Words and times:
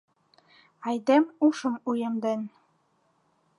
Айдем 0.87 1.23
ушым 1.45 1.75
уэмден 1.87 2.41